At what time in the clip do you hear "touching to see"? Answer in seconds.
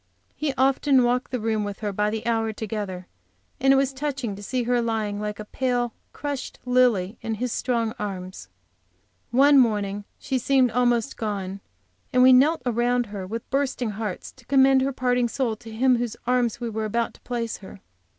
3.93-4.63